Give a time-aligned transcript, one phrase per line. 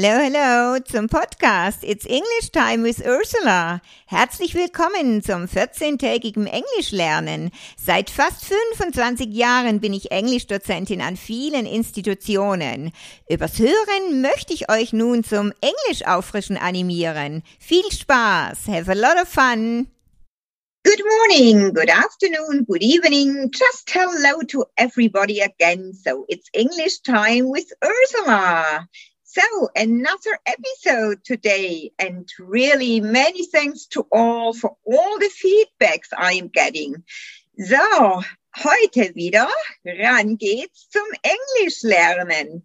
[0.00, 3.80] Hello, hello zum Podcast It's English Time with Ursula.
[4.06, 7.50] Herzlich willkommen zum 14-tägigen Englischlernen.
[7.76, 12.92] Seit fast 25 Jahren bin ich Englischdozentin an vielen Institutionen.
[13.28, 17.42] Übers Hören möchte ich euch nun zum Englisch auffrischen animieren.
[17.58, 18.68] Viel Spaß.
[18.68, 19.88] Have a lot of fun.
[20.84, 23.50] Good morning, good afternoon, good evening.
[23.50, 25.92] Just hello to everybody again.
[25.92, 28.86] So it's English time with Ursula.
[29.38, 36.32] So, another episode today, and really many thanks to all for all the feedbacks I
[36.32, 37.04] am getting.
[37.56, 38.22] So,
[38.56, 39.46] heute wieder,
[39.84, 42.62] ran geht's zum Englisch lernen.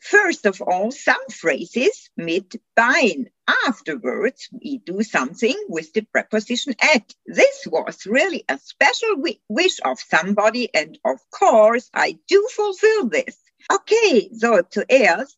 [0.00, 3.28] First of all, some phrases mit Bein.
[3.66, 7.12] Afterwards, we do something with the preposition at.
[7.26, 13.36] This was really a special wish of somebody, and of course, I do fulfill this.
[13.70, 15.36] Okay, so zuerst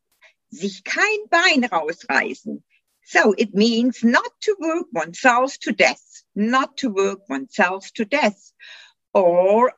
[0.50, 2.62] sich kein Bein rausreißen.
[3.04, 8.52] So it means not to work oneself to death, not to work oneself to death,
[9.12, 9.72] or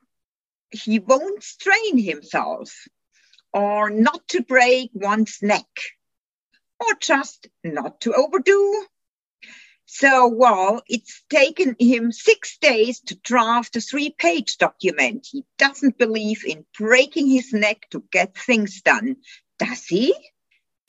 [0.71, 2.87] he won't strain himself,
[3.53, 5.69] or not to break one's neck,
[6.81, 8.87] or just not to overdo.
[9.85, 15.29] So, well, it's taken him six days to draft a three page document.
[15.31, 19.17] He doesn't believe in breaking his neck to get things done.
[19.59, 20.15] Does he?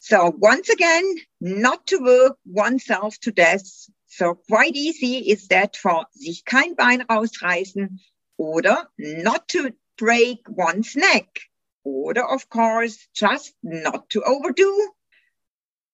[0.05, 3.63] So once again, not to work oneself to death.
[4.07, 7.99] So quite easy is that for sich kein Bein rausreißen
[8.37, 11.43] oder not to break one's neck
[11.85, 14.93] oder of course just not to overdo.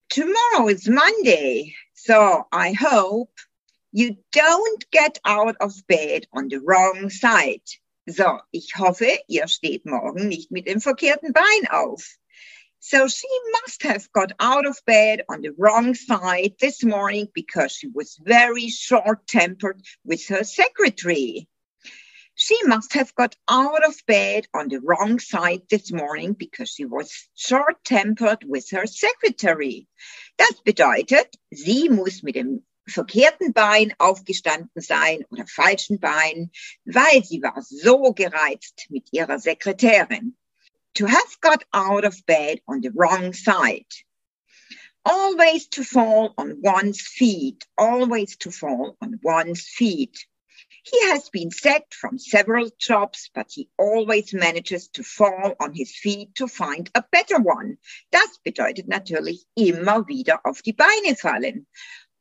[0.09, 1.75] Tomorrow is Monday.
[1.93, 3.29] So I hope
[3.91, 7.61] you don't get out of bed on the wrong side.
[8.07, 12.17] So, ich hoffe, ihr steht morgen nicht mit dem verkehrten Bein auf.
[12.81, 17.73] So she must have got out of bed on the wrong side this morning because
[17.73, 21.49] she was very short tempered with her secretary.
[22.35, 26.85] She must have got out of bed on the wrong side this morning because she
[26.85, 29.89] was short tempered with her secretary.
[30.37, 36.49] Das bedeutet, sie muss mit dem verkehrten Bein aufgestanden sein oder falschen Bein,
[36.85, 40.37] weil sie war so gereizt mit ihrer Sekretärin.
[40.99, 43.85] To have got out of bed on the wrong side.
[45.05, 50.27] Always to fall on one's feet, always to fall on one's feet.
[50.83, 55.95] He has been sacked from several jobs, but he always manages to fall on his
[55.95, 57.77] feet to find a better one.
[58.11, 61.65] Das bedeutet natürlich immer wieder auf die Beine fallen.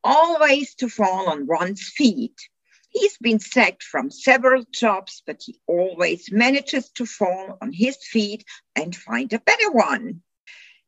[0.05, 2.49] Always to fall on one's feet.
[2.89, 8.45] He's been sacked from several jobs, but he always manages to fall on his feet
[8.75, 10.23] and find a better one.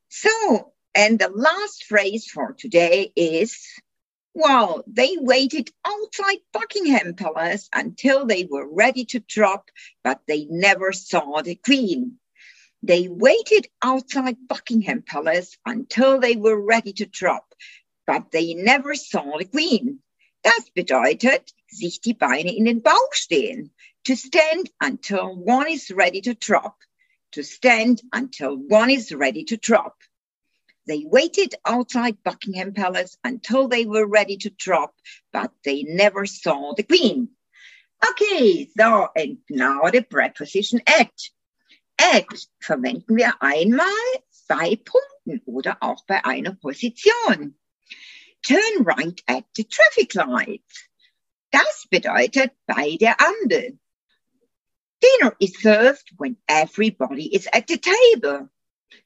[0.08, 3.58] So, and the last phrase for today is
[4.32, 9.70] well, they waited outside Buckingham Palace until they were ready to drop,
[10.04, 12.18] but they never saw the Queen.
[12.82, 17.54] They waited outside Buckingham Palace until they were ready to drop,
[18.06, 19.98] but they never saw the Queen.
[20.44, 23.72] Das bedeutet, sich die Beine in den Bauch stehen.
[24.04, 26.76] To stand until one is ready to drop.
[27.32, 29.96] To stand until one is ready to drop.
[30.86, 34.94] They waited outside Buckingham Palace until they were ready to drop,
[35.32, 37.28] but they never saw the Queen.
[38.08, 41.12] Okay, so, and now the preposition at.
[41.98, 42.26] At
[42.60, 43.86] verwenden wir einmal
[44.48, 47.54] bei Punkten oder auch bei einer Position.
[48.42, 50.88] Turn right at the traffic lights.
[51.50, 53.78] Das bedeutet bei der Ampel.
[55.02, 58.50] Dinner is served when everybody is at the table.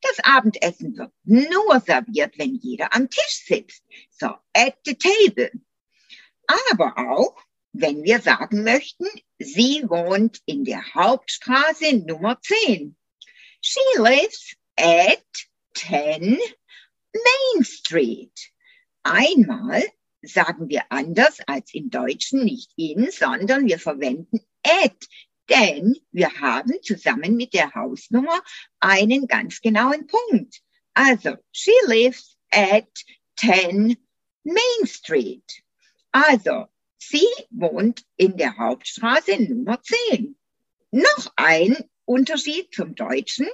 [0.01, 3.83] Das Abendessen wird nur serviert, wenn jeder am Tisch sitzt.
[4.11, 5.51] So, at the table.
[6.47, 7.37] Aber auch,
[7.73, 9.07] wenn wir sagen möchten,
[9.39, 12.97] sie wohnt in der Hauptstraße Nummer 10.
[13.61, 15.25] She lives at
[15.75, 16.39] 10
[17.13, 18.53] Main Street.
[19.03, 19.85] Einmal
[20.27, 25.07] sagen wir anders als im Deutschen nicht in, sondern wir verwenden at,
[25.51, 28.41] denn wir haben zusammen mit der Hausnummer
[28.81, 30.61] einen ganz genauen Punkt.
[30.95, 32.89] Also, she lives at
[33.37, 33.97] 10
[34.45, 35.45] Main Street.
[36.13, 36.67] Also,
[36.99, 40.37] sie wohnt in der Hauptstraße Nummer 10.
[40.93, 43.49] Noch ein Unterschied zum Deutschen.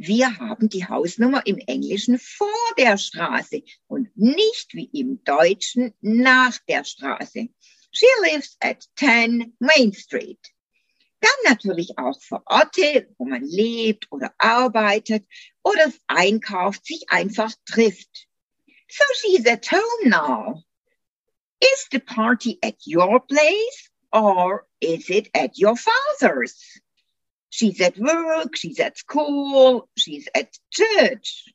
[0.00, 2.46] Wir haben die Hausnummer im Englischen vor
[2.78, 7.48] der Straße und nicht wie im Deutschen nach der Straße.
[7.90, 10.38] She lives at 10 Main Street.
[11.18, 15.26] Dann natürlich auch für Orte, wo man lebt oder arbeitet
[15.64, 18.28] oder einkauft, sich einfach trifft.
[18.88, 20.62] So she's at home now.
[21.60, 26.80] Is the party at your place or is it at your father's?
[27.58, 31.52] She's at work, she's at school, she's at church.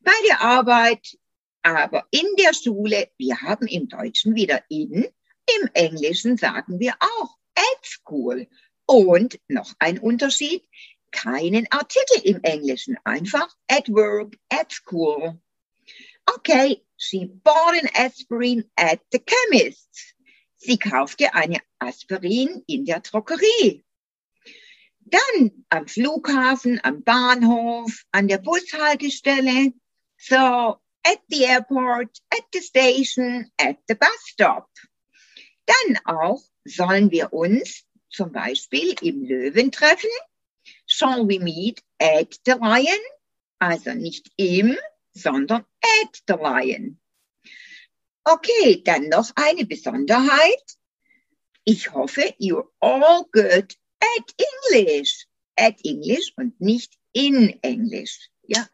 [0.00, 1.16] Bei der Arbeit,
[1.62, 7.36] aber in der Schule, wir haben im Deutschen wieder in, im Englischen sagen wir auch
[7.54, 8.48] at school.
[8.84, 10.64] Und noch ein Unterschied,
[11.12, 15.40] keinen Artikel im Englischen, einfach at work, at school.
[16.34, 20.14] Okay, she bought an aspirin at the chemist's.
[20.56, 23.84] Sie kaufte eine Aspirin in der Drogerie.
[25.10, 29.72] Dann am Flughafen, am Bahnhof, an der Bushaltestelle.
[30.16, 30.36] So,
[31.04, 34.68] at the airport, at the station, at the bus stop.
[35.66, 40.10] Dann auch sollen wir uns zum Beispiel im Löwen treffen.
[40.86, 43.00] Shall we meet at the lion?
[43.58, 44.76] Also nicht im,
[45.12, 45.64] sondern
[46.02, 47.00] at the lion.
[48.24, 50.76] Okay, dann noch eine Besonderheit.
[51.64, 55.26] Ich hoffe, you're all good at English.
[55.56, 58.30] At English und nicht in Englisch.
[58.42, 58.68] Ja,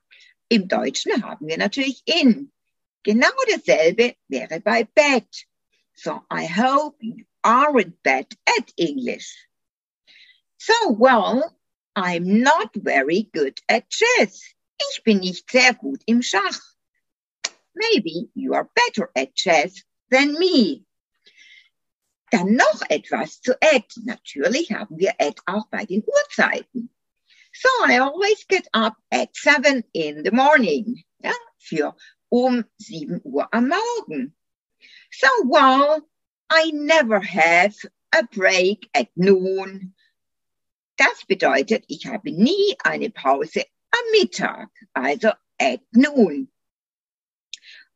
[0.49, 2.52] im Deutschen haben wir natürlich in.
[3.02, 5.26] Genau dasselbe wäre bei bad.
[5.94, 8.26] So I hope you aren't bad
[8.58, 9.49] at English.
[10.58, 11.56] So, well,
[11.94, 14.43] I'm not very good at chess.
[14.79, 16.61] Ich bin nicht sehr gut im Schach.
[17.75, 20.86] Maybe you are better at chess than me.
[22.31, 23.87] Dann noch etwas zu add.
[24.05, 26.90] Natürlich haben wir add auch bei den Uhrzeiten.
[27.52, 31.05] So I always get up at seven in the morning.
[31.23, 31.96] Ja, für
[32.28, 34.37] um sieben Uhr am Morgen.
[35.11, 36.02] So well,
[36.50, 37.75] I never have
[38.12, 39.94] a break at noon.
[40.96, 46.50] Das bedeutet, ich habe nie eine Pause am Mittag, also at noon.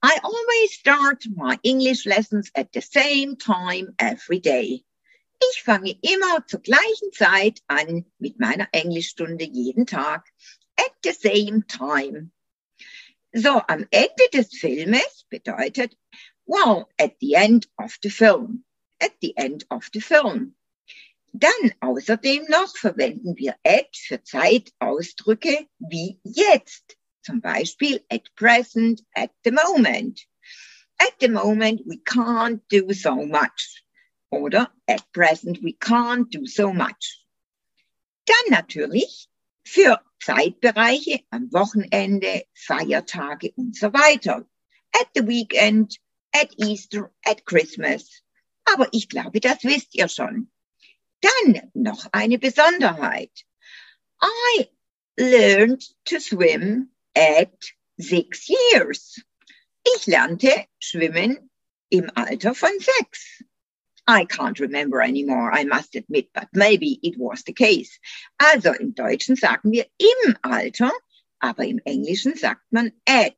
[0.03, 4.83] I always start my English lessons at the same time every day.
[5.43, 10.27] Ich fange immer zur gleichen Zeit an mit meiner Englischstunde jeden Tag
[10.79, 12.31] at the same time.
[13.35, 15.95] So, am Ende des Filmes bedeutet,
[16.47, 18.65] well, at the end of the film.
[19.01, 20.57] At the end of the film.
[21.33, 26.97] Dann außerdem noch verwenden wir at für Zeitausdrücke wie jetzt.
[27.23, 30.21] Zum Beispiel at present, at the moment.
[30.99, 33.85] At the moment we can't do so much.
[34.31, 37.25] Oder at present we can't do so much.
[38.27, 39.29] Dann natürlich
[39.65, 44.47] für Zeitbereiche am Wochenende, Feiertage und so weiter.
[44.93, 45.99] At the weekend,
[46.33, 48.23] at Easter, at Christmas.
[48.65, 50.51] Aber ich glaube, das wisst ihr schon.
[51.21, 53.45] Dann noch eine Besonderheit.
[54.23, 54.69] I
[55.17, 57.53] learned to swim at
[57.99, 59.23] six years.
[59.85, 61.51] Ich lernte schwimmen
[61.91, 63.43] im Alter von sechs.
[64.07, 67.99] I can't remember anymore, I must admit, but maybe it was the case.
[68.41, 70.91] Also im Deutschen sagen wir im Alter,
[71.41, 73.37] aber im Englischen sagt man at.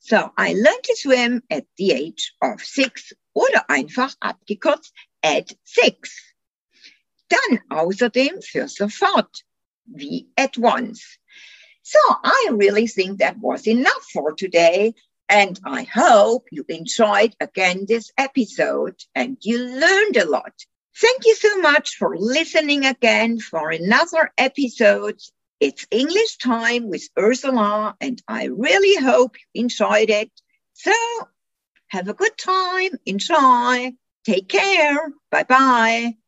[0.00, 4.92] So, I learned to swim at the age of six oder einfach abgekürzt
[5.22, 6.34] at six.
[7.28, 9.44] Dann außerdem für sofort,
[9.84, 11.18] wie at once.
[11.88, 14.92] So I really think that was enough for today.
[15.30, 20.52] And I hope you enjoyed again this episode and you learned a lot.
[21.00, 25.18] Thank you so much for listening again for another episode.
[25.60, 30.30] It's English time with Ursula and I really hope you enjoyed it.
[30.74, 30.92] So
[31.86, 32.90] have a good time.
[33.06, 33.92] Enjoy.
[34.26, 35.10] Take care.
[35.30, 36.27] Bye bye.